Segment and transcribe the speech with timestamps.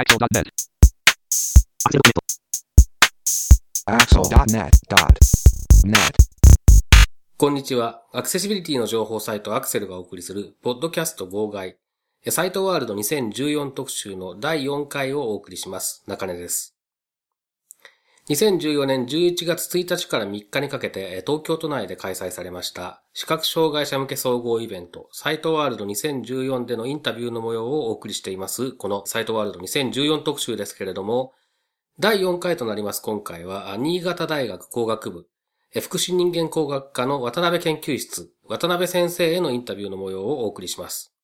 [0.00, 0.48] Axel.net.
[3.84, 5.96] Axel.net.net.
[7.36, 8.02] こんにちは。
[8.14, 11.76] アクセシビリティの情報サイトアクセルがお送りする、ポッドキャスト妨害。
[12.30, 16.02] サイトワールド2014特集の第4回をお送りします。
[16.06, 16.79] 中根です。
[18.30, 31.32] 2014年11月1日から3日にかけて東京都内で開催されました視覚障害者向け総合イベントサイトワールド2014でのインタビューの模様をお送りしていますこのサイトワールド2014特集ですけれども
[31.98, 35.26] 第4回となります今回は新潟大学工学部
[35.80, 41.14] 福祉人間工学科の渡辺研究室渡辺先生へのインタビューの模様をお送りします。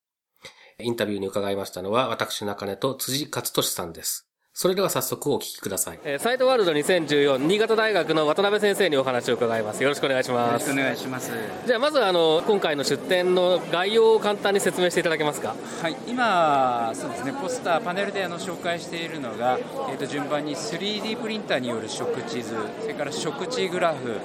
[0.78, 4.28] インタビューに伺いましたのは私中根と辻勝俊さんです。
[4.59, 5.98] それでは早速お聞きください。
[6.19, 9.83] サイトワールド2014新潟大学の渡辺先生にお話を伺います。
[9.83, 10.48] よろしくお願いします。
[10.48, 11.31] よろしくお願いします。
[11.67, 15.55] じゃあまずあの今回の出展の概要を簡単に説明していただけますか？
[15.83, 19.58] はい、今そうですねポスターパネルであの紹介しているのが、
[19.91, 24.16] えー、と順番に 3D プリンターによる食地図、それから食地グラフ、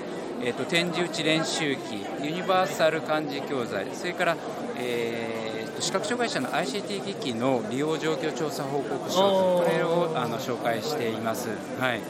[0.41, 4.37] えー、と展示打ち練習機、ユニバーサル漢字教材、それから、
[4.77, 5.40] えー
[5.81, 11.49] 視覚障害者の ICT 機器の利用状況調査報告書これをあの紹介しています。
[11.79, 12.01] はい。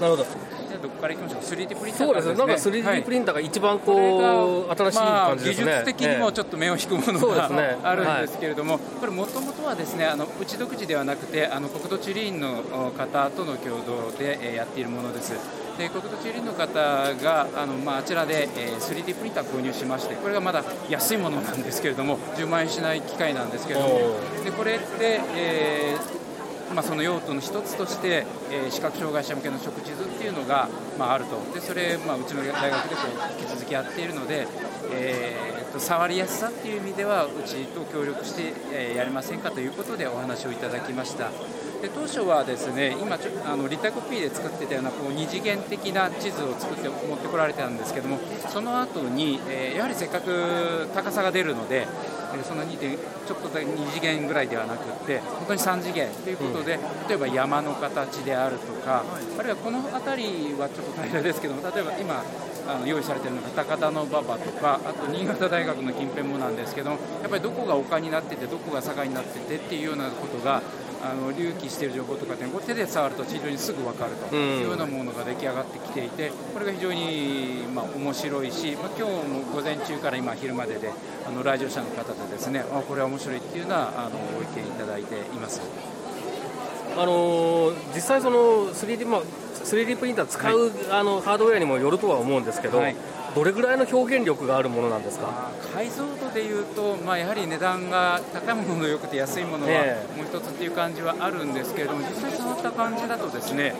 [0.00, 0.24] なるほど。
[0.24, 1.40] じゃあどこからいきましょう。
[1.40, 2.34] 3D プリンターそうですね。
[2.34, 5.64] なんか 3D プリンターが一番こう、新しい感じですね。
[5.64, 12.62] 技術的にもちょっと目を引くものが、ね、あるんですけれども、これもともとはですね、あのうち独自ではなくて、あの国土地理院の
[12.96, 15.34] 方との共同でやっているものです。
[15.78, 26.22] で国土地理院の方があの、まあ、あちらで、えー、3D プリンター購入しましてこれがまだ安いものなんですけれども10万円しない機械なんですけれどもでこれって、えー
[26.74, 33.02] まあ、その用途の一つとして、えー、視覚障害者向けの食地図っていうのが、まあ、あるとでそれ、まあ、うちの大学でこ
[33.38, 34.46] う引き続きやっているので、
[34.90, 41.30] えー、と触りやすさっていう意味ではうちと協力して、えー、やりませんかということでお話をいただきました。
[41.82, 51.88] で当初はですね今ちょあの立体コピーで作ってたようなこう二次元的な地図を作って持ってこられたんですけどもその後に、えー、やはりせっかく高さが出るので、
[52.38, 59.02] え、その2点ちょっと2次元ぐらいではなくって本当に3次元ということで、うん、例えば山の形であるとか
[59.36, 62.22] あるいはこの辺りはちょっと平らですけども例えば今
[62.68, 70.62] あの用意されているのが高田馬場とかあと新潟大学の近辺もなんですけどやっぱりどこが丘になっててどこが坂になっててっていうようなことが
[71.02, 80.92] あの隆起している情報とかって手で触ると非常にすぐ分かるというようなものが出来上がってきていてこれが非常に、まあ、面白いし、まあ、今日も午前中から今昼までで
[81.26, 85.60] あの来場者の方とですねあこれは面白いっていうようなあのご意見いただいています。
[86.94, 92.96] あの実際その 3D、まあ、3D プリンター使う、はい、あのハードウェアにもよるとは思うんですけど、はい
[93.34, 95.50] どれぐらいの表現力があるものなんですか？
[95.74, 99.72] 解像度でいうと、まあ、やはり値段が高いもののよくて安いものは
[100.16, 103.74] もう一つっていう感じはあるんですけれども、実際触った感じだとですね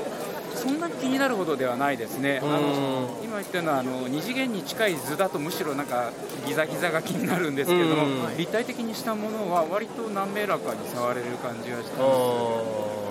[0.54, 6.12] そんなに気になるほどではないですね、あの今言ったようなあの2次元に近い図だとむしろなんか
[6.46, 13.01] ギザギザが気になるんですけれども、立体的にしたものは割と滑らかに触れる感じがしてそう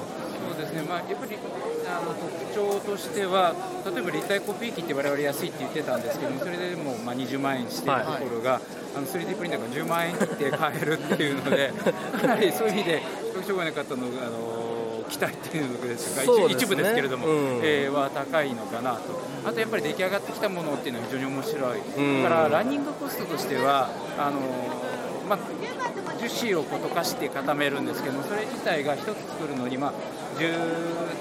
[0.72, 1.38] ですね、まあ、やっぱり
[1.88, 3.54] あの特徴としては
[3.86, 8.62] 例えば立体コピー機って我々安いって言ってたんですけどもそれでもまあ20万円しているところが、はい、
[8.96, 11.74] あの 3D プリンターが10万円切って買えるっていうので
[12.22, 14.72] かなりそういう意味で視覚障害の方のあの
[15.09, 19.20] 期待っていうのですか、ね、一部ですけれども、うん、えー、は高いのかなと。
[19.44, 24.40] あとやっぱり出来上がってきたものっていうのは非常に面白い、うん、だからランニングコストとしてはあの
[25.32, 25.40] まあ、
[26.40, 29.94] 樹脂をこう溶かして固めるんですけどもそれ自体が1つ作るのに、まあ、
[30.40, 31.12] 1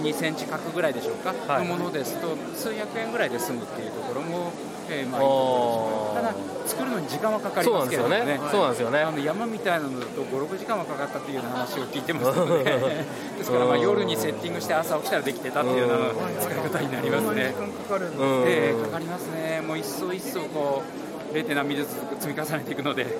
[0.00, 4.52] 2センチ角ぐらいでしょうか、はい、のものですと数百円ぐらいで済むっていうところも、
[4.88, 8.40] えー、まあいいところでしょうただ作るのに時間はかかりますけどね。
[8.50, 12.64] そうなんですよね、あの山みたいなのだと56時間はかかったという話を聞いてますので。
[13.38, 15.96] ですからまあ夜にセッティングして朝起きたらできてたっていうような
[16.40, 17.54] 使い方になりますね。
[17.88, 18.10] かかる
[18.46, 19.60] えー、かかりますね。
[19.66, 20.82] もう一層一層こ
[21.32, 21.54] う 0.
[21.54, 23.12] 何ミリずつ積み重ねていくので、はい、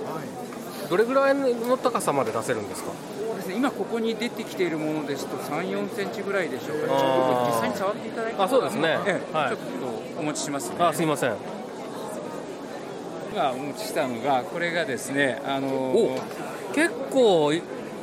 [0.93, 2.93] どれぐらいの高さまで出せるんですか？
[3.37, 9.35] ですね、今ここに出てきているものですと3、4センチぐらいでしょうか、ちょっと実際に触っていただいて、あそうですね、ええ。
[9.35, 11.35] はい、ちょっとお持ちします、ね、あすみません。
[13.33, 16.19] 今お持ちしたのが、これがですね、あの
[16.75, 17.55] 結構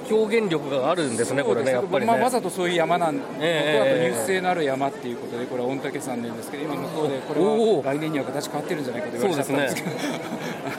[0.10, 9.90] 表現力があるんですね、これね、やっぱり、ね、まあ、わざとそういう山なんで、えー、あと入性のある山っていうことで、これは御嶽山なんですけど、今向こうで、これは来年には形変わってるんじゃないかと言われてたんですけど。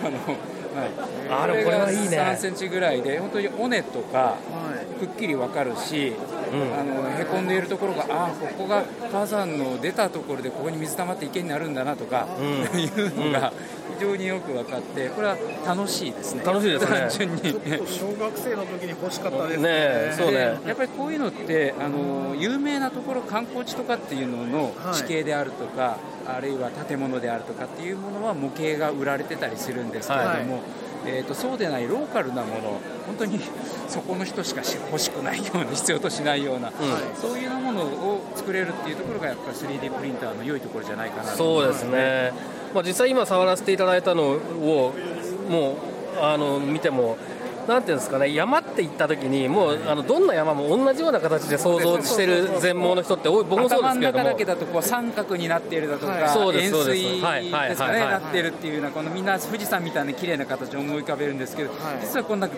[0.03, 0.91] あのはい、
[1.31, 2.19] あこれはいいね。
[2.19, 4.37] 3センチぐらいで本当に尾根とか
[4.99, 6.15] くっきり分かるし
[6.51, 13.53] あのへこんでいるところがああここが火山の出たところでここに水溜まって池になるんだなとか、うん、いうのが
[13.99, 15.37] 非常によく分かってこれは
[15.67, 16.43] 楽しいですね。
[16.45, 16.99] 楽しいですね。
[16.99, 17.41] 単純に。
[17.87, 19.63] 小学生の時に欲しかったですね。
[19.63, 20.39] ねそうね。
[20.67, 25.99] やっぱりこういうのってあの有名なところ観光地とかっていうのの地形であるとか、は
[26.35, 30.63] い、あるいは建物であるとかっていうものは模型が売られてたりするんですけれども、はい
[31.07, 33.41] えーと、そうでないローカルなもの本当に
[33.89, 36.75] そこの人しか欲しくないような必要としないような、うん、
[37.21, 42.33] そういうものを作れるっていうところがやっぱり 3D プリンターの良いところじゃないかなそうですね、
[42.75, 44.93] まあ、実際今触らせていただいたのを
[45.49, 45.75] もう
[46.21, 47.17] あの見ても
[47.67, 54.25] なんていうんですかね、山って行った時に、もうあのどんな山も同じような形で想像してる全盲の人って多い、僕もそうですけども。
[54.25, 62.49] だけだとこう三角になっているだとか、はい、そうです円錐ですかね、なってるっていうような、このみんな富士山みたいな綺麗な形を思い浮かべるんですけど、実はこんな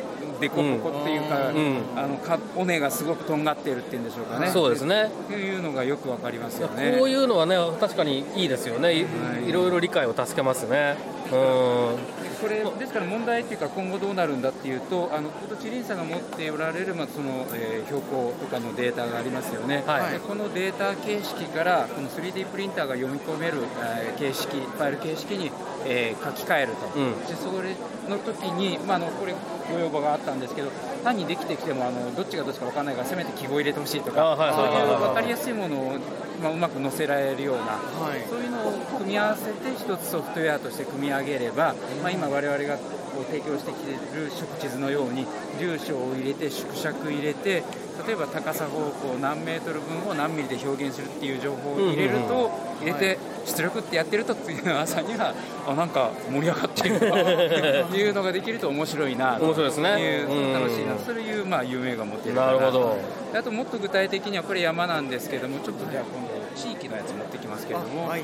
[0.40, 4.50] でこぼこっていうか、うん、あのか尾根がすごくとんがっているっていうんでしょうかね。
[4.50, 5.10] そうですね。
[5.28, 6.96] というのがよくわかりますよね。
[6.98, 8.92] こういうのはね、確かにいいですよね。
[8.92, 9.08] い、は
[9.40, 10.96] い,、いろいろ理解を助けますね。
[11.32, 12.21] うん。
[12.42, 23.58] これですから問題っていうか今後どうなるんだっていうとあのこと地林さんが持っておられる、まあ、その、えー、標高とかのデータがありますよね、はい、このデータ形式からこの 3D プリンターが読み込める、
[24.02, 25.52] えー、形式ファイル形式に、
[25.86, 27.76] えー、書き換えると、うん、でそれ
[28.10, 29.34] の時に、まあ、あのこれ
[29.70, 30.70] ご要望があったんですけど
[31.02, 35.98] 単にできてきてもあのどっちがどっちか分からないからせめて記号入れてほしいとか、はい、そういう分かりやすいものを、
[36.42, 42.78] まあ、うまく載せられるような、はい、そういうのを組み合わせて一つソフトウェアとして組み上げれば、まあ、今我々が
[43.14, 45.26] こう提供してきている食地図のように
[45.58, 47.62] 住所を入れて縮尺入れて
[48.06, 52.50] 例えば高さ方向何メートル分を何ミリで表現するっていう情報を入れると、
[52.80, 55.34] 入れて出力ってやってると次の朝には
[55.66, 57.06] あなんか盛り上がってると
[57.94, 60.98] いうのができると面白いなという楽しいな。
[61.04, 62.96] そういうまあ夢が持てるなるほど。
[63.34, 68.08] あともっと具体的にはこれ山なんですけどもちょっとじゃあ今度地域のやつ持ってきますけれども。
[68.08, 68.14] こ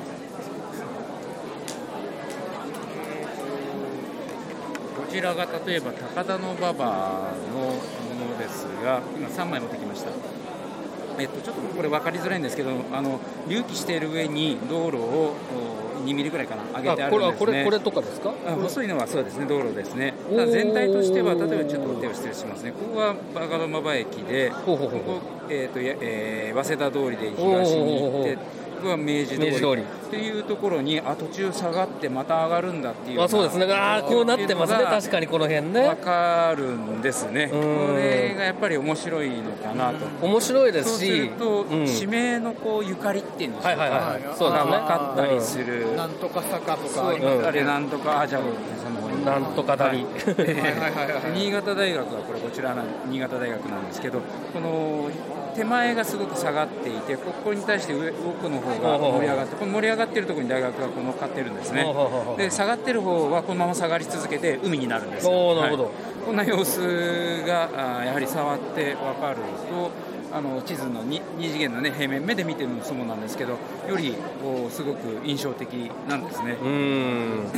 [5.10, 7.72] ちらが例えば高田馬場のも
[8.30, 10.10] のですが今3枚持ってきました。
[11.20, 13.18] えっと、ちょっとこれ分かりづらいんですけどあの
[13.48, 15.34] 隆起している上に道路を
[16.04, 18.32] 2ミリぐらいかな上げてあるんです、ね、これこれとかですか？
[18.46, 20.14] 細いのはそうですね道路ですね。
[20.30, 22.70] 全体としては例えばちょっと手を失礼しますね。
[22.70, 25.20] ここは高田馬場駅でここ、
[25.50, 28.38] えーとえー、早稲田通りで東に行って
[28.86, 29.82] は明治通り。
[30.08, 33.22] っていうところにあ途中下がってまた上がるんだっていう。
[33.22, 33.66] あそうですね。
[33.70, 34.84] あこうなってますね。
[34.84, 35.82] 確かにこの辺ね。
[35.82, 37.48] 分かるんですね。
[37.48, 37.56] こ
[37.94, 40.26] れがやっぱり面白いのかなと。
[40.26, 41.06] 面白いですし。
[41.06, 47.08] そうすると、うん、地名のこうゆかりっていうんですか、はいはいはい、そうが分かったりする、うん、なんとか坂とか
[47.46, 48.42] あれなんとかあじゃあ
[49.24, 50.06] なんとかだり、
[51.34, 52.74] 新潟大学はこれこちら
[53.10, 54.20] 新潟大学なんですけど
[54.52, 55.10] この
[55.58, 61.84] 手前がすごく下がっていてここに対して上奥の方が盛り上がってこの盛り上がっているところに大学がこう乗っかってるんですね。
[62.36, 69.36] で下がってる方はこのまま下がり続けて海になるんです、はい、こんな様子がやはり触って分かる
[69.68, 69.90] と
[70.30, 73.52] あの地図の 2, 2次元の、ね、平面目で見てもそうなんですけど
[73.88, 75.72] よりこうすごく印象的
[76.08, 76.52] なんですね。
[76.52, 76.58] で
[77.48, 77.57] すか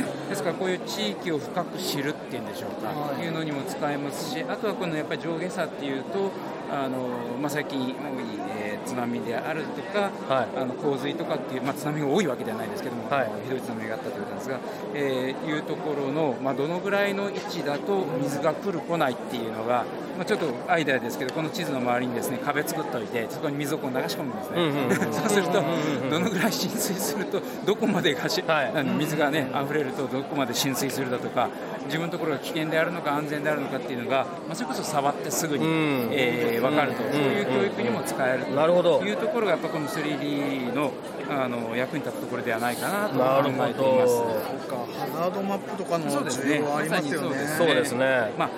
[0.61, 6.29] こういう地域を深く知るっていうんでしょうか、はい、いうのにも使えますしあとはこのやっぱり上下差っていうと
[6.69, 7.09] あの、
[7.41, 14.59] まあ、最近多い、えー、津波であるとか、はい、あの洪水とかっていう、まあ、津波が多いわけではないですけども、はい、ひどい津波があったということなんですが、
[14.93, 19.85] えー、いうところの、まあ、どのぐらいの位置だと水が来る来ないっていうのが、
[20.17, 25.63] まあ、ちょっとアイデアですけどこの地図の周りにですね壁作っておいてそこに水をこう流し込むんですね、そうすると
[26.09, 31.49] どのぐらい浸水するとどこまでがし、はい、あの水がね溢れるとどこまで浸水するだとか
[31.91, 35.65] 自分のところが危険であるのか安全であるのかっていうのが、まあ、それこそ触ってすぐに、
[36.11, 39.03] えー、分かると、そういう教育にも使えると。
[39.03, 40.93] いうところがやっぱこの 3D の
[41.29, 44.13] あの役に立つところではないかなと考えています。
[44.13, 47.37] そうかハザードマップとかの需要ありますよね。
[47.57, 48.31] そうですね。
[48.37, 48.49] まあ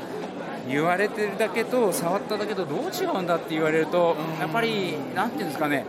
[0.67, 5.85] 言われてるだけと触っただけとどう違うんだって言われると、やっぱりなんていうんですかね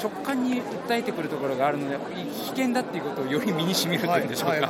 [0.00, 4.68] 直感に訴えてくるところがあるので危険だっていうことをより身にしみるというんでしょうか、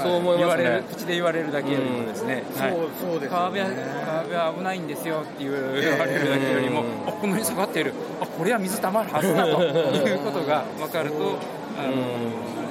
[0.00, 2.62] そう思います、ね、口で言われるだけよりもですね、うん。
[2.62, 7.92] はい、そうそうです、ね、川辺は危ないんですよって言われるだけよりも、あこの辺下がっている。
[8.20, 9.62] あこれは水たまるはずだと。
[9.62, 11.38] いうことが分かると
[11.78, 11.96] あの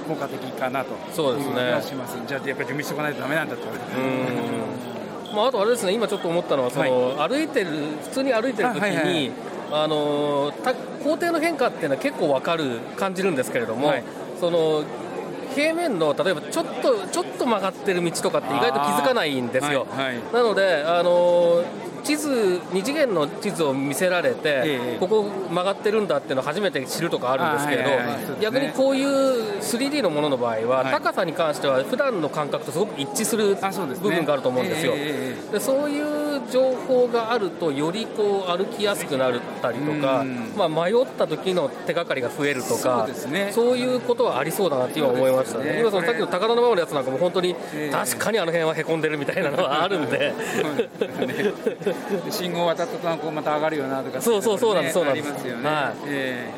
[0.07, 0.95] 効果的かなと。
[1.13, 1.81] そうですね。
[1.81, 2.17] します。
[2.27, 3.61] じゃあやっぱり準備しておかないとだめなんだと。
[5.35, 5.91] まあ、あとあれですね。
[5.93, 7.67] 今ちょっと思ったのはその、はい、歩いてる
[8.03, 9.31] 普通に歩いてる時に、はいはいはい
[9.71, 10.53] あの
[11.03, 14.03] 工程の変化っていうのは結構分かる感じるんですけれども、はい、
[14.39, 14.83] その
[15.53, 21.63] 平面の例えばちょっとちょっと曲がってる道とかって意外と気づかないんですよ、はいはい、なのであの
[22.05, 24.63] 地図二次元の地図を見せられて、え
[24.95, 34.93] え、ここ曲がってるんだっていうのを初めて知るとかあるんですけど、逆にこういう 3D のものの場合は、はい、高さに関しては普段の感覚とすごく一致する部分があると思うんですよ。
[35.51, 40.23] でそういう情報があるとよりこう歩きやすくなったりとか、
[40.55, 43.31] まあ、迷った時の手がかりが増えるとかそう、
[43.77, 45.79] ね,、いうことはありそうだなって今思いましたね、ね。
[45.79, 47.55] 今そのさっきの高田馬場のやつなんかも本当に
[47.91, 50.33] 確かにあの辺はへこんでるみたいなのはあるんで
[52.29, 55.27] 信号を渡ったとこうまた上がるよなとかそうそうそうなんですそうなんです。
[55.47, 55.95] よね、はい。
[56.07, 56.49] え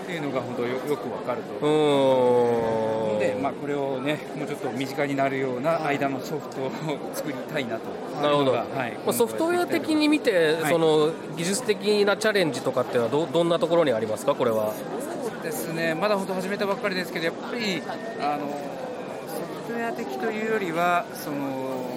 [0.00, 1.66] ー、っていうのが本当よよくわかると。
[1.66, 3.18] うん。
[3.18, 6.70] で、まあ、これをねもうちょっと身近になるような間のソフトを
[7.14, 7.84] 作りたいなと。
[8.20, 14.34] なるほど、はい、ソフトウェア的に見て、その技術的なチャレンジとかっていうのはどどんなところにありますか？
[14.34, 14.74] これは。
[15.24, 15.94] そうですね。
[15.94, 17.82] まだ本当始めたばっかりですけどやっぱり
[18.20, 18.54] あのソ
[19.66, 21.91] フトウェア的というよりはその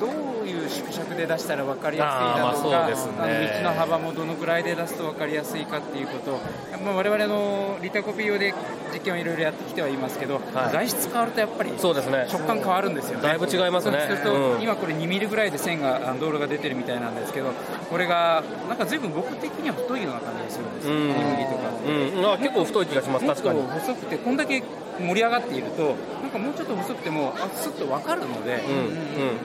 [0.00, 6.38] どういう縮尺で出したら分かりやすいだとか、ね、あの道の幅もどのくらいで出すと分かりやすいかっていうこと、
[6.84, 8.54] まあ、我々のリタコピー用で
[8.92, 13.22] 実験をいろいろやってきてはいますけど、はい、材質変わるとやっぱりそうですね食感変わるんですよね。
[13.22, 14.06] だいぶ違いますね。
[14.08, 17.52] そうすると、うん、今これ2ミリぐらいで線が道路が出てるみたいなんですけど、
[17.90, 21.64] これがなんかずいぶん僕的には太いような感じがするんですよ、2ミリとか。
[21.86, 23.26] うん、あ結構太い気がします。
[23.26, 23.62] 確かに。
[23.62, 24.62] 細くてこんだけ
[24.98, 28.62] 盛り上がっているとなんかもうちょっと細くてもあすっと分かるので、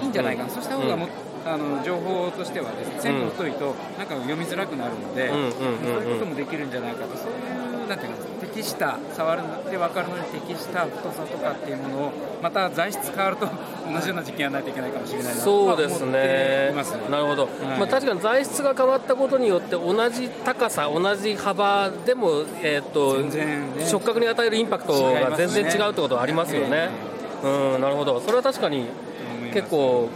[0.01, 1.07] いいんじゃないかな、そうした方がも
[1.45, 7.99] あの情報としてはですね線が太いとなんか読みづらくなるので、そういうこともできるんじゃないかとそういうなん。
[7.99, 13.47] ていうか適した触るで分かるのに適した太さとかっていうものをまた材質変わると
[13.91, 16.73] 同じような実験やらないといけないかもしれないなそうですね。
[17.09, 26.89] なるほど、はい、まあ、確かに材質が変わったことによって同じ高さ同じ幅でも、えーと、ね、触覚に与えるインパクトが全然違うってことはありますよね、
[27.43, 28.19] うんなるほど。
[28.21, 28.85] それは確かに
[29.53, 30.09] 結構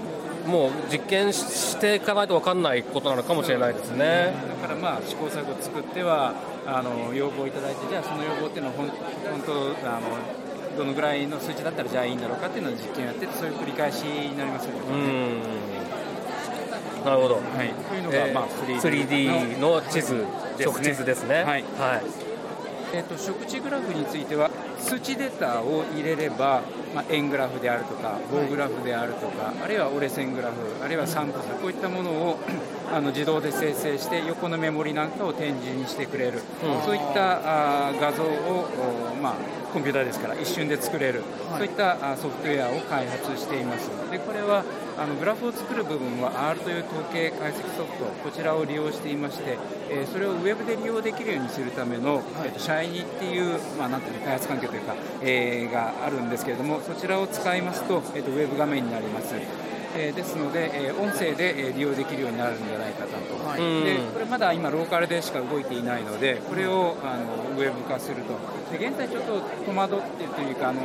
[0.45, 4.33] もう実験していかないと分かんないことなのかもしれないですね。
[4.61, 6.33] だからまあ試行錯誤を作っては
[6.65, 8.89] あの要望いただいてじゃあその要望っていうのは本
[9.45, 10.07] 当あの
[10.77, 15.63] どのぐらいの数値だったらじゃあいいんだろうかっていうのを実験やってそういう繰り返しになりますよね。
[17.05, 17.35] なるほど。
[17.35, 17.73] はい。
[17.73, 20.25] というのが、まあ 3D の地図、
[20.57, 21.43] 直地図ですね。
[21.43, 21.63] はい。
[21.77, 22.33] はい。
[22.93, 26.61] えーと、食地グラフについては数値データを入れれば、
[26.93, 32.39] まあ、円グラフであるとか棒グラフであるとか、はい、あるいは折れ線グラフあるいは散布差こういったものを
[32.93, 38.67] あの自動で生成して横のメモリなんかを展示にしてくれる、うん、そういったあ画像を、
[39.19, 39.33] まあ、
[39.73, 43.89] コンピューターですから一瞬で作れる、はい、そういったソフトウェアを開発しています。
[44.11, 44.63] でこれは
[44.95, 49.57] あのグラフを作る部分は R という統計解析ソフトこちらを利用していまして、
[49.89, 59.33] えー、それをウェブで利用できるようにするための、はい、シャイニーっていう、まあ、なんていうの開発環境というか、えー、があるんですけれどもそちらを使いますと,、えー、とウェブ画面になります
[59.95, 63.13] えー、ですので、えー、音声で、えー、利用できるようになるんじゃないかと、
[63.47, 68.33] はい、でこれまだ今ローカルでしか動いていないのでこれをあのウェブ化すると。
[68.75, 70.81] で現在ちょっと戸惑ってというかあの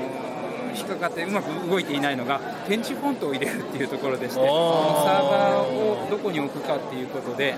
[0.77, 2.39] 引っかかってうまく動いていないのが
[2.69, 7.57] 展示フォントを入れるっていうところでしてサーバーをどこに置くかっていうことで、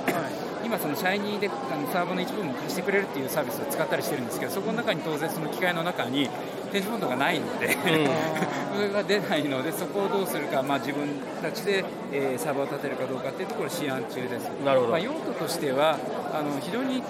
[0.64, 6.30] 今そのシャイニーであのサーバーの一部分を貸してくれるっていうサービスを使ったりしてるんですけどそこの中に当然その機械の中に
[6.70, 7.72] 展示フォントがないので、うん、
[8.76, 11.08] それが出ないのでそこをどうするか、まあ、自分
[11.42, 14.50] たちで、えー、サーバーを立てるかどうかっていうところを試案中です。
[14.64, 15.98] なるほど、まあ、用途としては
[16.32, 17.02] あの非常に、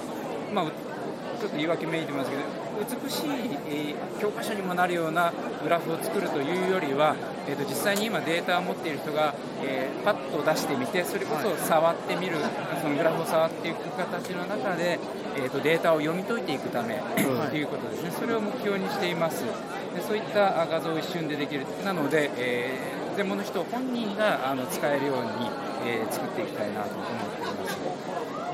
[0.53, 2.43] まあ、ちょっと言い訳めいてますけど
[2.81, 3.29] 美しい、
[3.69, 5.33] えー、教科書にもなるような
[5.63, 7.15] グラフを作るというよりは、
[7.47, 12.37] えーと、実際に今データを持っている人が、えー、パッと出してみてそれこそ触ってみる、
[12.81, 14.99] そのグラフを触っていく形の中で、
[15.37, 17.03] えーと、データを読み解いていくため
[17.51, 18.11] ということですね。
[18.13, 19.45] それを目標にしています。
[19.45, 21.67] でそういった画像を一瞬でできる。
[21.85, 25.51] なので、えー、専門の人本人があの使えるように、
[25.85, 27.79] えー、作っていきたいなと思っています。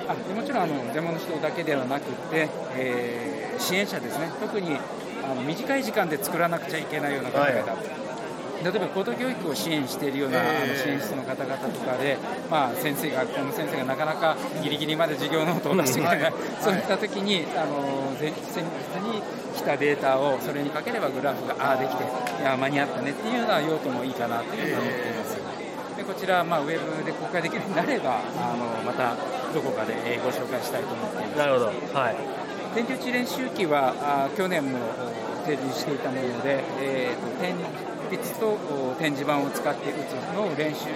[0.08, 4.30] あでもちろんあの専門の人だけではなくて、えー、支援者ですね。
[4.40, 4.78] 特に
[5.24, 8.06] あの短い時間で作らなくちゃいけないような考え方、はい。
[8.64, 12.16] 例えば高等教育を支援しているような、あの支援室の方々とかで、
[12.50, 18.36] まあ、先生学校の先生がなかなかギリギリまで授業ノートを出してくれない、 そういった時にあの前日
[19.02, 19.22] に
[19.54, 22.04] 来たデータをそれにかければグラフがああできて
[22.42, 25.15] いや間に合ったねっていうような用途もいいかなというふうに思っています。
[26.06, 29.16] でこちら、まあ、ウェブで公開できるようになればあのまた
[29.52, 31.38] どこかでご紹介したいと思っています。
[31.38, 32.16] なるほど、はい、
[32.74, 34.78] 天井地練習機はあ去年も
[35.44, 37.54] 提示していたもので、えーと、天
[38.10, 38.56] 筆と
[38.98, 40.86] 展示板を使って打つのを練習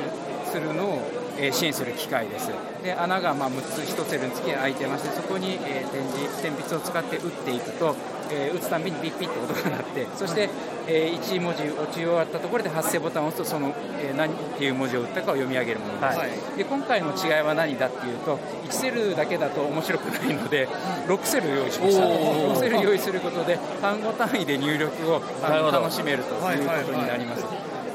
[0.50, 2.50] するのを、え支援する機械です。
[2.82, 7.94] で穴がまあ6つ1セルにつき開いてましてそこに、え展示鉛筆を使って打っていくと、
[8.30, 10.50] え打つたびにピッピッと音が鳴ってそして、
[10.92, 20.66] えー、1文字打ち終わったところで発声ボタンを押すとその、えー、何っていう文字を打ったかを読み上げるものです、はい、で今回の違いは何だっていうと1セルだけだと面白くないので
[21.06, 22.04] 6セル用意しました。
[22.04, 27.44] 6セル用意することで単語単位で入力を楽しめるということになります、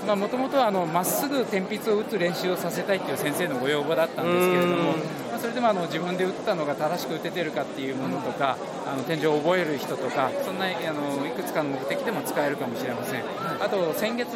[0.05, 4.95] もともとまっすぐ鉛筆を打つ練習をさせたいという先生のご要望だったんですけれども、まあ、
[5.45, 13.21] それでもあの自分で打ったのが正しく打ててるかっていうものとか、あの天井を覚える人とか、そんなあのいくつかの目的でも使えるかもしれません。
[13.61, 14.31] あと先月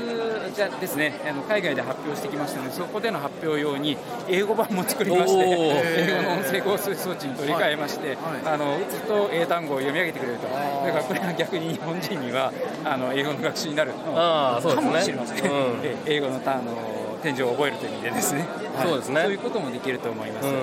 [0.53, 3.97] じゃですね、あの海外で発表してきましたので、そこでの発表用に
[4.27, 5.49] 英語版も作りまして、
[5.97, 12.53] 英語の音声合成装置に取り替えまして、あの打つと英単語を読み上げてくれると、だからこれは逆に日本人には
[12.85, 14.61] あの英語の学習になるかも
[15.01, 15.51] しれません。
[15.51, 19.21] うん、英語のあの天井を覚えるという意味でですね、はい、そうですね。
[19.21, 20.53] そういうこともできると思います、うん、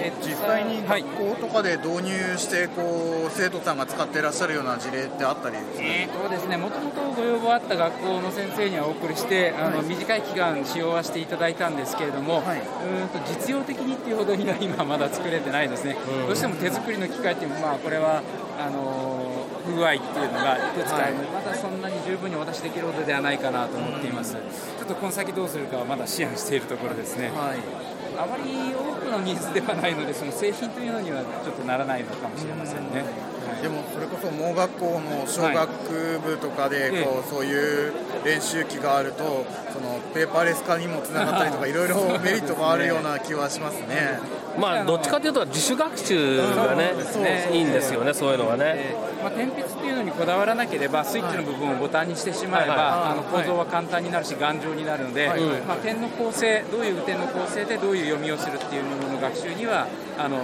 [0.00, 18.22] え実際に学校とかで導入してこう生徒さんが使っていらっしゃるような事例ってあったりえーとですねもともとご要望あった学校の先生にはお送りしてあの、短い期間使用はしていただいたんですけれども、はい、うんと実用的にっていうほどには今まだ作れてないですね、うん、どうしても手作りの機械っていうまあこれは
[18.58, 19.27] あの
[19.68, 27.28] 不具合っていうのがいくつかあるので、まだそんなに十分にお渡しできるほどではないかなと思っています、ちょっとこの先どうするかはまだ思案しているところですね。
[27.28, 27.58] はい。
[28.18, 33.04] あまり多くのニーズではないので、その製品というのにはちょっとならないのかもしれませんね。
[33.62, 37.92] でもそれこそ盲学校の小学部とかでこう、そういう
[38.24, 41.72] 練習機があるとそのペーパーレス化にもつながったりとかい。
[41.72, 44.18] ろいろメリットがあるような気はしますね。
[44.58, 46.92] まあどっちかというと自主学習がね、
[47.52, 48.94] いいんですよねそういうのはね。
[49.22, 55.28] まあ、鉛筆っていうのにこだわらなければスイッチの部分をボタンにしてしまえば、あの構造は簡単になるし頑丈になるので、
[55.66, 59.86] まあ、点の構成どういう点の構成でどういう読みをするっていうものの学習には
[60.18, 60.38] あの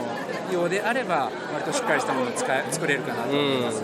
[0.52, 3.82] ようであれば割としっかりしたものを使作れるかなと思います。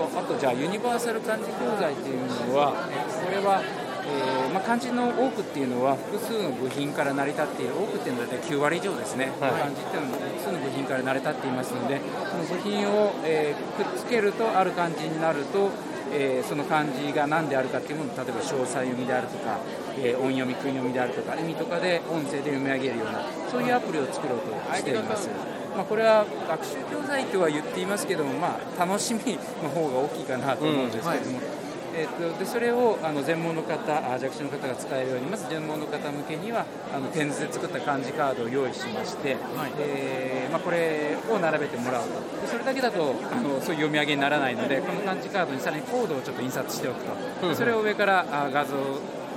[0.00, 3.62] あとじゃあユニバーサル漢字教材っていうのはこれは
[4.10, 12.00] えーまあ、漢字の多くっていうのは複数の部品から成り立っている多くっていうのは大体9割以上ですね、はい、漢字っていうのは複数の部品から成り立っていますので
[12.30, 15.70] その部品を、えー、くっつけるとある漢字になると、
[16.12, 19.60] えー、その漢字が何であるかっていうもの例えば詳細読みであるとか、
[19.96, 25.30] えー、音読み訓読みであるとか意味とかで音声で読み上げるようなそういうアプリを作ろうとしています。
[25.70, 29.20] まあ、これは学習教材とは言っていますけども、まあ、楽しみ
[29.62, 31.44] の方が大きいかなと思うんですけれども、うん。
[31.46, 31.59] はい
[31.94, 42.40] えーと、でそれをあの全盲の方、弱視の方が使えるように、まず全盲の方向けにはあの点図で作った漢字カードを用意しまして、はい、えー、まあ、これを並べてもらうと。
[42.40, 47.04] で、それだけだとあのそういう読み上げにならないので、この漢字カードにさらにコードをちょっと印刷しておく
[47.40, 48.76] と、それを上からあ画像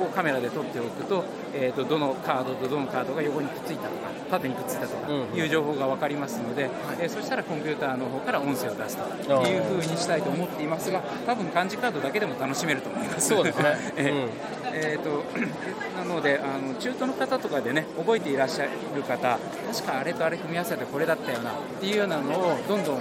[0.01, 9.03] をカメラで撮っておくと,、えーと、どのカードとどのカードが横にくっついたとか縦にくっついたとかいう情報が分かりますので、うんえー、そしたらコンピューターの方から音声を出すと。
[9.43, 13.29] いうふうにしたいと思っていますが多分漢字カードだけでも楽しめると思います。
[13.29, 14.29] そうですね、 えー、
[14.73, 15.23] えーと
[15.97, 19.39] なのであの中途の方とかでね覚えていらっしゃる方
[19.71, 22.99] 確かあれとあれ組み合わせてこれだったよなっていうようなのをどんどん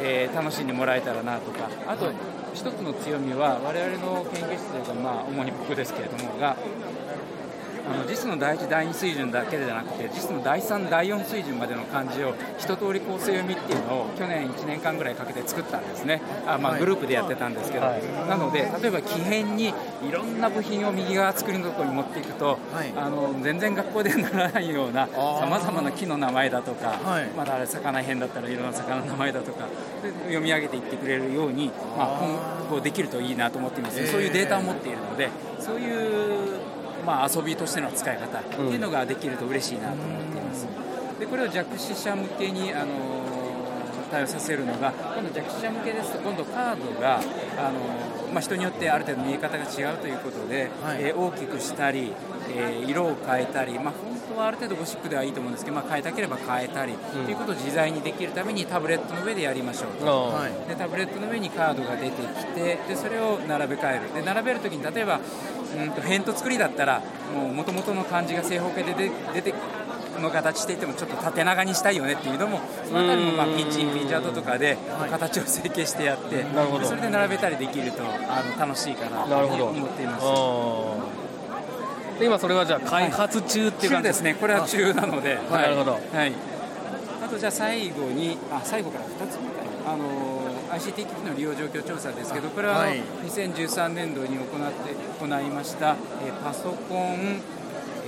[0.00, 1.68] えー、楽しんでもらえたらなとか。
[1.86, 2.10] あと、
[2.54, 6.56] 一つの強みは我々の研究室というか、まあ、主に僕ですけれどもが
[7.90, 16.20] あの実の第1、第2水準だけではなくて実の第3、第4水準までの漢字を一通り構成読みっていうのを去年1年間ぐらいかけて作ったんですね。
[16.46, 19.72] あ、まあ、グループでやってたんですけど、はい、なので例えば木片にい
[20.12, 29.66] ろんな部品を右側作りのところに持っていくと、はい、あの全然学校でならないようなさまざまな木の名前だとか、はい、まだあれ魚編だったらいろんな魚の名前だとか
[30.24, 36.67] 読み上げていってくれるように、まあ、今後できるといいなと思っています、そういうデータを持っているのでそういう
[37.08, 40.66] まあ、遊びとしての使い方っていうのができると嬉しいなと思っています。
[41.18, 43.18] でこれを弱視者向けにあの
[44.10, 47.20] 対応させるのが今度弱視者向けですと今度カードがあ
[47.72, 52.12] の、まあ、人によってある程度見え方が違うということで、はい、えー、大きくしたり、
[52.54, 64.14] えー、色を変えたり、まあ、本当はある程度ゴシックではいいと思うんですけど、まあ、変えたければ変えたり、うん、ということを自在にできるためにタブレットの上でやりましょうと、はい、でタブレットの上にカードが出てきてでそれを並べ替える。
[64.14, 65.20] で並べるときに例えば
[65.76, 67.02] うんと辺と作りだったら
[67.54, 69.54] もともとの漢字が正方形で出て
[70.20, 74.76] の形していてもちょっと縦長にしたいよねっていうのもその辺りもまあピンチンピンチャートとかで
[75.10, 80.24] 形を成形してやって、はい、それで並べたりできるとあの楽しいかなと思っています。
[82.18, 84.08] で今それはじゃあ開発中っていう感じ？
[84.08, 84.34] ですね。
[84.34, 86.32] これは中なので、はい、なるほど、はい、
[87.24, 92.86] あとじゃあ最後にあ最後から2つ目かあの ICT 機器の利用状況調査ですけどこれは
[93.24, 97.40] 2013年度に行って行いました、えパソコン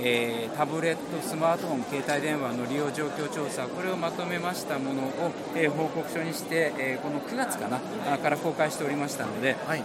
[0.03, 9.83] えー、タブレット、スマートフォン、携帯電話の利用状況調査、これをまとめましたものを、えー、報告書にして、えー、この9月かなから公開しておりましたので、はい、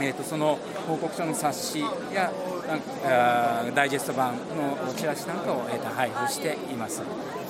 [0.00, 1.80] えーと、その報告書の冊子
[2.14, 2.32] や
[3.74, 7.02] ダイジェスト版のチラシなんかを、えーと、配布しています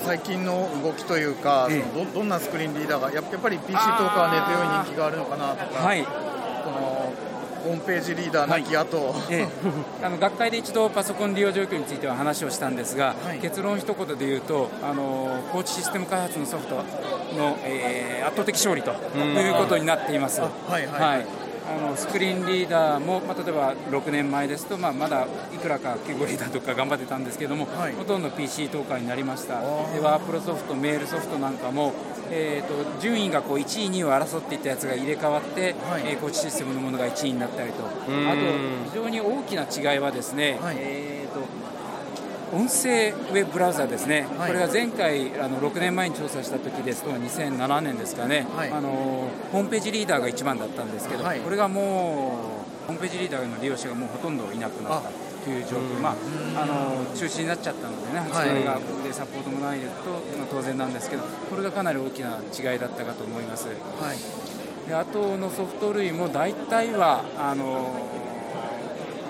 [0.04, 5.84] 最近の動きというか、えー、どどんなスクリーンリーダーがやっぱり PC トーカー根強い人気があるのかなとか。
[5.84, 6.04] はい。
[6.04, 6.10] こ
[6.70, 7.12] の
[7.64, 9.14] ホームページリーダーなき後、はい。
[9.30, 9.48] ええ、
[10.04, 16.76] あの学会で一度パソコン利用状況については話をしたんですが、 はい、結論一言で言うとあの高知システム開発のソフト
[17.36, 20.40] の、えー、圧倒的勝利ということになっています。
[20.40, 29.60] はいはい、はいあのスクリーンリーダーも、まあ、例えば6年前ですと、まあ、まだいくらかケゴリーダーとか頑張ってたんですけども、はい、ほとんど PC 投下になりました。
[29.60, 31.92] でワープロソフトメールソフトなんかも、
[32.30, 37.84] えーと、順位がこう1位2位を争っていったやつが入れ替わって、はい、えー、コーチシステムのものが1位になったりと。
[37.84, 37.98] あと
[38.90, 41.17] 非常に大きな違いはですね、はい、えーと
[42.52, 48.88] 音声ウェブブラウザですね、はい、これが前回あの6年前に調査した時ですと2007年ですかね、はい、あの
[49.52, 55.10] ホームページリーダーが一番だったんですけど、はい、これがもうホームページリーダーの利用者がもうほとんどいなくなった
[55.44, 59.86] という状況、まあ、あの中止になっちゃったのでね、8割がでサポートもないと、
[60.38, 63.68] まあ、当然なんですけど、これがかなり大きな違いだったかと思います。
[64.88, 67.94] であとのソフト類も大体はあの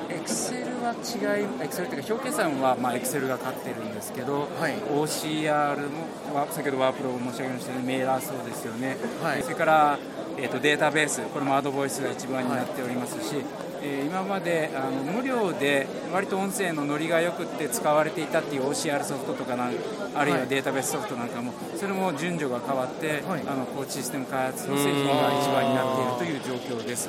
[0.09, 9.99] エクセルは違い、エクセルというか表計算はまあエクセルが勝ってるんですけど、はい、OCR も先ほどワープロを申し上げましたようにメーラーそうですよね、はい、それから、
[10.39, 13.45] えーと、データベースこれもアドボイスが一番になっておりますし、はい、
[13.83, 19.75] えー、今まであの無料で割と音声のノリがよくって使われていたっていう OCR ソフトとかなん
[20.15, 25.85] あるいはデータベースソフトなんかもそれも順序が変わって、あのコーチシステム開発の製品が一番にな
[26.17, 27.09] っているという状況です。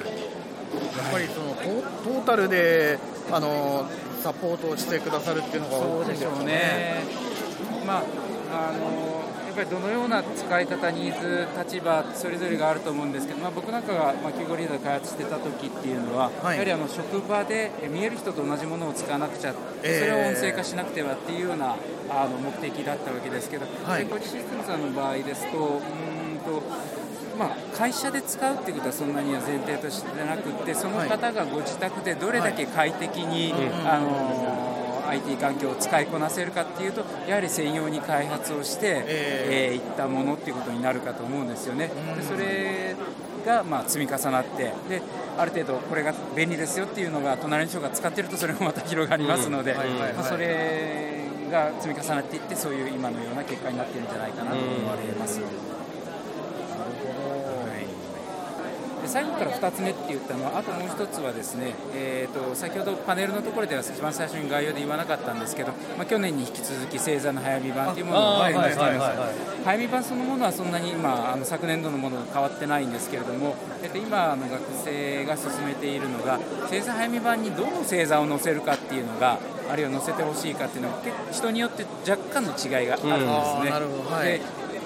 [0.97, 2.99] やっぱりそのトータルで
[3.31, 3.89] あの
[4.21, 7.03] サポートをしてくださるっていうのが大きいでしょうね。
[7.85, 8.03] まあ
[8.51, 21.75] あのやっぱりどのような使い方、ニーズ、立場、それぞれがあると思うんですけど、まあ、僕なんかが、まあ、キーゴリーダー開発してた時っていうのは、はい、やはりあの職場で見える人と同じものを使わなくちゃ、えー、それを音声化しなくてはっていうような
[22.11, 26.61] あの目的だったわけですけど、はい、コチシステムさんの場合ですと、うんと
[27.39, 33.53] まあ、会社で使うっていうことはそんなには前提としてなくてその方がご自宅でどれだけ快適に、
[33.85, 41.89] あの IT 環境を使いこなせるかっていうとやはり専用に開発をして、えー、いったものっていうことになるかと思うんですよね。
[42.15, 42.95] でそれ
[43.45, 45.01] がまあ積み重なってで
[45.37, 49.75] ある程度これが便利ですよっていうのが隣の人が使ってるとそれもまた広がりますので、
[50.15, 55.78] まそれが積み重なっていってそういう今のような結果になっているんじゃないかなと思われます。
[59.09, 69.39] 最後から2つ目って言ったのは、あともう1つはですね、えーと、先ほどパネルのところでは一番最初に概要で言わなかったんですけど、まあ、去年に引き続き星座の早見版というものを開発しています。
[69.65, 79.39] 早見版そのものはそんなに今あの昨年度のものが変わってないんですけれども、えー、と今の学生が進めているのが星座早見版にどの星座を載せるかっていうのが
[79.71, 80.99] あるいは載せてほしいかっていうのは
[81.31, 83.87] 人によって若干の違いがあるんですね。
[84.05, 84.41] うんはい、で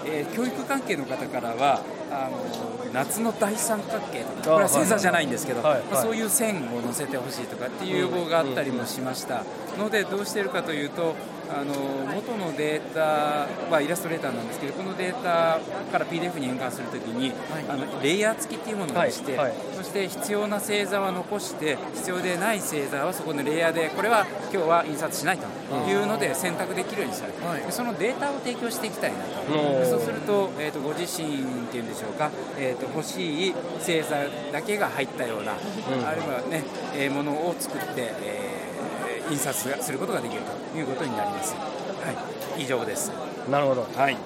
[0.06, 1.82] えー、教育関係の方からは
[2.12, 9.44] あの夏の大三角形とかこれは星座じゃないんですけど、まあ、そういう線を載せてほしいとかっていう要望があったりもしました
[9.78, 11.16] のでどうしているかというと
[11.50, 11.74] あの
[12.14, 15.60] 元のデータはイラストレーターなんですけどこのデータ
[15.92, 19.50] から PDF に変換するときに、はい、あのレイヤー付きっていうものをして、はい。
[19.50, 25.46] はい、そして必要な星座は残して必要でない星座はそこのレイヤーでこれは今日は印刷しないと
[25.88, 29.86] いうので選択できるようにされて、そのデータを提供していきたいなと。
[29.86, 34.16] そうすると,、えーと、ご自身っていうんでしょうか、えーと、欲しい星座
[34.52, 36.64] だけが入ったような、うん、あるいはね、
[36.96, 38.53] えー、ものを作って、えー
[39.32, 41.56] 印刷することができるということになります。
[41.56, 41.62] は
[42.58, 43.12] い、以上です。
[43.50, 43.88] なるほど。
[43.96, 44.18] はい。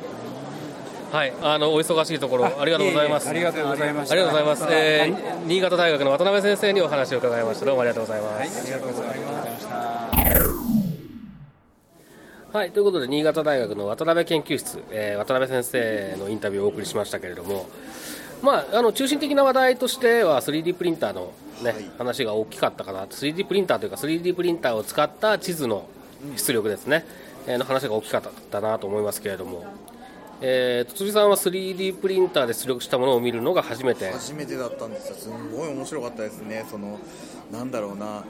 [1.11, 3.29] はい、あのお忙しいところありがとうございます。
[3.29, 4.11] ありがとうございます。
[4.11, 4.65] ありがとうございます。
[4.69, 7.65] えー、新潟大学の渡辺先生にお話を伺いました。
[7.65, 8.57] どうもありがとうございます。
[8.57, 9.77] はい、ありがとうございました。
[12.57, 17.67] はい、ということで新潟大学の渡辺研究室、えー、渡辺先生のインタビューをお送りしましたけれども、
[18.41, 23.05] まあ、あの中心的な話題としては 3D プリンターのね、はい、話が大きかったかな。
[23.05, 25.87] 3D プリンターというか 3D プリンターを使った地図の
[26.35, 27.05] 出力ですね、
[27.45, 28.21] うん、えー、の話が大きかっ
[28.51, 29.65] たなと思いますけれども、
[30.41, 34.11] えー、辻さんは 3D プリンターで出力したものを見るのが初めて。
[34.11, 35.15] 初めてだったんですよ。
[35.15, 36.65] すごい面白かったですね。
[36.69, 36.99] その
[37.51, 38.23] なんだろうな。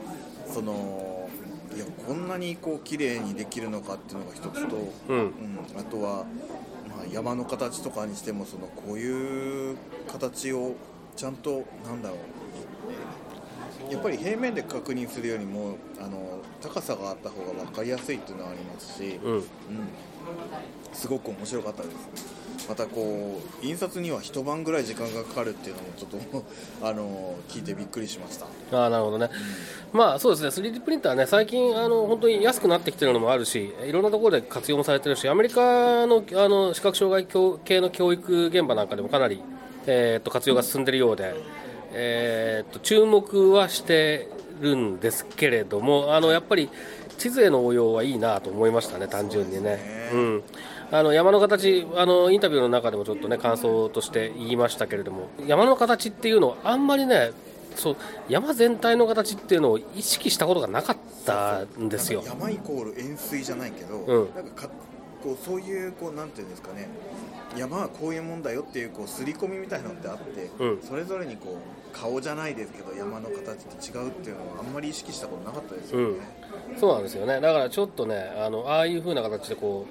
[0.52, 1.28] その
[1.76, 4.76] いやこんなにこう綺麗にできるのかっていうのが一つと、
[5.08, 5.32] うん、うん、
[5.78, 6.24] あとは、まあ、
[7.12, 9.76] 山の形とかにしてもそのこういう
[10.10, 10.74] 形を
[11.16, 12.18] ちゃんとなんだろう。
[13.92, 19.32] やっぱり平面で確認するよりもあの高さがあった方が分かりやすいっていうのはありますし、うん。
[19.34, 19.44] うん、
[20.92, 21.94] すごく面白かったです
[22.66, 26.10] またこう印刷には一晩ぐらい時間がかかるっていうのもちょっ
[26.80, 29.30] とあの聞いてびっくりしましたああ、なるほどね。
[29.92, 39.42] まあそうですね、3D プリンターね、最近、あの本当に安くなってきてるのもあるし、いろんなところで活用もされてるし、アメリカのあの視覚障害教系の教育現場なんかでもかなり、
[39.86, 41.34] えー、と活用が進んでるようで、
[41.92, 44.28] えー、と注目はして
[44.60, 46.68] るんですけれども、あのやっぱり
[47.18, 50.10] 地図への応用はいいなと思いましたね、単純にね。
[50.12, 50.42] うん。
[50.90, 57.32] あの山の形あの、インタビューの中でもちょっとね感想として言いましたけれども、山の形っていうのをあんまりね、
[57.74, 57.96] そう
[58.28, 62.22] 山全体の形っていうのを意識したことがなかったんですよ。
[62.24, 64.34] 山イコール円錐じゃないけど、うん。
[64.34, 64.68] なんかか
[65.22, 66.88] こうそういうこうなんていうんですかね。
[67.56, 70.82] 山はこういうもんだよっていうこう刷り込みみたいなのってあって、うん。
[70.82, 76.18] それぞれにこう顔じゃないですけど山の形って違うっていうのをあんまり意識したことなかったですよね、
[76.78, 77.40] そうなんですよね。
[77.40, 79.86] だからちょっとねあのああいう風な形でこ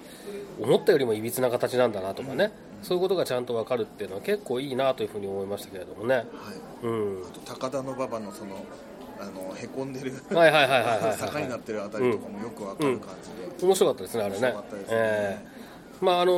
[0.60, 6.16] う思ったよりもいびつな形なんだなとかね、そういうことがちゃんと分かるっていうのは結構いいなというふうに思いましたけれどもね。
[6.16, 6.26] はい。
[6.84, 8.64] うん、あと高田馬場のその
[9.20, 14.42] あのへこんでる坂になってるあたりとかもよくわかる感じで、面白かったですねあれね。
[14.42, 14.54] ね。
[14.90, 15.57] ええ
[16.02, 16.34] まああの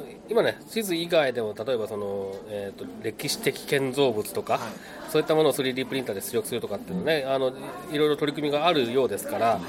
[0.00, 4.62] ー今ね地図以外でも例えばその、えー、と歴史的建造物とか、はい。
[5.10, 7.52] そういったものを 3D プリンターで出力するとかっていうのねあの
[7.92, 9.60] いろいろ取り組みがあるようですから、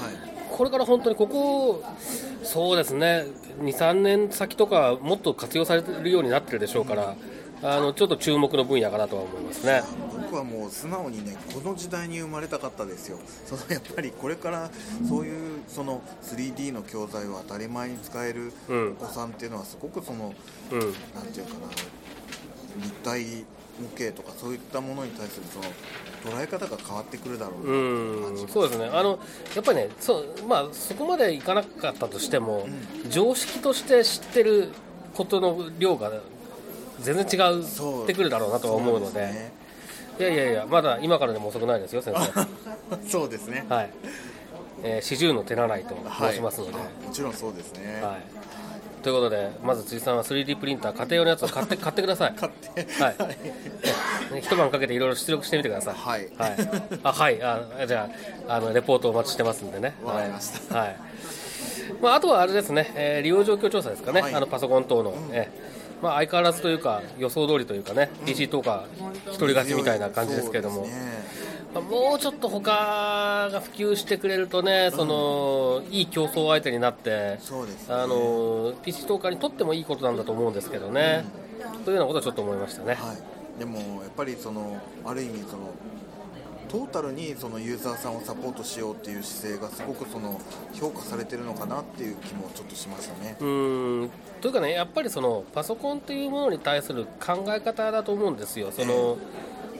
[0.49, 1.83] これから本当にここ
[2.41, 3.25] そうですね
[3.59, 7.15] 23年先とかもっと活用されるようになってるでしょうから、
[7.61, 9.83] あのちょっと注目の分野かなとは思いますね。
[10.25, 13.17] 僕はもう素直にねこの時代に生まれたかったですよ。
[13.45, 14.69] その やっぱりこれから
[15.07, 18.91] そういうその 3D の教材を当たり前に使えるうん。
[18.99, 20.33] お子さんっていうのはすごくその、
[20.71, 20.79] うん。
[20.79, 20.91] なん
[21.31, 21.67] ていうかな
[22.81, 23.45] 立体
[23.79, 25.59] 模型とかそういったものに対するそ
[26.29, 28.89] の捉え方が変わってくるだろううなと感じますんそうですね。
[28.91, 29.19] あの
[29.55, 32.67] やっぱりねそう、まあ、そこまでいかなかったとしても、
[33.09, 34.69] 常識として知ってる
[35.13, 36.11] ことの量が
[37.01, 39.05] 全然違そうってくるだろうなとは思うので。
[39.05, 39.64] そですね
[40.19, 42.47] いやいやいやまだ今からでも遅くないですよ先生。
[43.09, 43.65] そうですね。
[43.69, 43.89] はい。
[44.83, 46.81] えー四十の手習いと申しますので、はい。
[47.03, 48.21] あもちろんそうですね、はい。
[49.03, 52.33] ということでまず辻さんは 3D プリンター家庭用のやつを買って 買ってください。
[52.39, 53.03] 買って。
[53.03, 53.15] はい、
[54.33, 55.95] ね一晩かけていろいろ出力してみてください。
[55.95, 56.29] はい。
[56.37, 56.55] はい。
[57.03, 57.41] あ、はい。
[57.43, 58.09] あ、じゃ
[58.47, 59.95] あ、あのレポートお待ちしてますんでね。
[60.03, 60.75] わかりました。
[60.75, 60.87] はい。
[60.87, 60.97] はい
[62.01, 64.21] まあ、あとはあれですね、えー利用状況調査ですかね。
[64.21, 64.33] はい。
[64.33, 68.85] あのパソコン等の、えーまあ、相変わらずというか予想通りというかね、PC とか
[69.27, 70.87] 一人勝ちみたいな感じですけども。
[71.73, 72.71] まあもうちょっと他
[73.51, 77.37] が普及してくれるとね、そのいい競争相手になって、
[77.89, 81.25] あの PC トーカーにとってもいいことなんだと思うんですけどね、
[81.83, 82.93] というようなことはちょっと思いましたね。
[82.93, 85.71] はい、でもやっぱりそのある意味その
[86.75, 90.41] トータルにそのユーザーさんをサポートしようっていう姿勢がすごくその
[90.73, 93.37] 評価されてるのかなっていう気もちょっとしましたね。
[93.39, 94.09] うーん
[94.41, 98.73] というかね、やっぱりそのパソコンというものに対する考え方だと思うんですよ。
[98.73, 99.17] その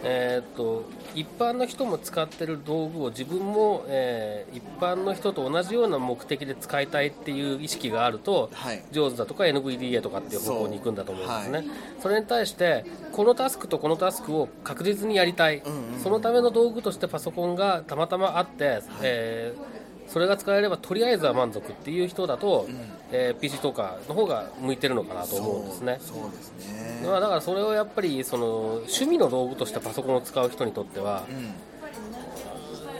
[0.08, 0.84] えー、と
[1.16, 8.84] 一般の人も使ってる道具を自分も、えー一般の人と同じような目的で使いたいっていう意識があると、はい。
[8.92, 11.66] 上手だとか NVDA とかっていう方向に行くんだと思うんですね、
[11.98, 16.00] そそれに対してこのタスクとこのタスクを確実にやりたい、んうんうん。
[16.00, 19.75] そのための道具としてパソコンがたまたまあって、えー
[20.08, 22.68] それが使えればとりあえずは満足っていう人だと、
[23.12, 25.98] えー PC とかの方が向いてるのかなと思うんですね。
[26.02, 27.02] そうですね。
[27.06, 31.24] まあだからそれをやっぱりその趣味の道具としてパソコンを使う人にとっては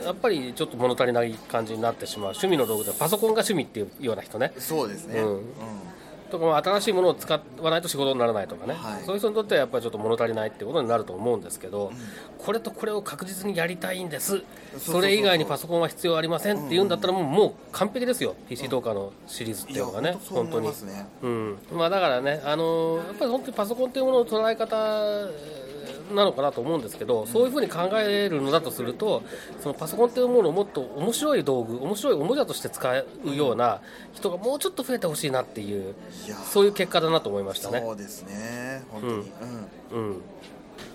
[0.04, 5.20] やっぱりちょっと物足りない感じになってしまう趣味の道具でパソコンが趣味っていうような人ねそうですね。
[5.20, 5.40] うん
[6.38, 9.04] とかまあ新しいものを使わないと仕事にならないとかね、はい。
[9.04, 11.92] そういう人にとってはやっぱりちょっと物足りないってことになると思うんですけど、
[12.38, 14.42] これとこれを確実にやりたいんです。
[14.78, 18.34] それ以外にパソコンは必要ありませんっていうんだったらもうもう完璧ですよ。
[18.48, 21.06] PC トーカーのシリーズっていうのがね本当にますね。
[21.22, 21.58] うん。
[21.72, 25.65] まあ、だからね、あのーやっぱり本当にパソコンというものの捉え方えー
[26.14, 29.22] なのかなと思うんですけど、そういうふうに考えるのだとすると、
[29.60, 33.80] そのパソコンというものをもっと面白い道具、面白いおもちゃとして使うような
[34.12, 35.94] 人がもうちょっと増えてほしいなっていう、
[36.50, 37.80] そういう結果だなと思いましたね。
[37.80, 38.84] そうですね。
[38.90, 39.12] 本当に。
[39.92, 40.10] うん。
[40.10, 40.22] うん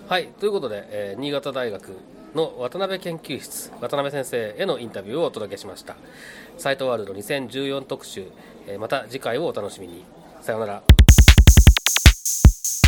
[0.08, 1.96] はい、ということで、えー新潟大学
[2.34, 5.96] の渡辺研究室渡辺先生へのインタビューをお届けしました
[6.58, 8.26] サイトワールド2014特集、
[8.66, 10.04] えーまた次回をお楽しみに
[10.40, 10.82] さようなら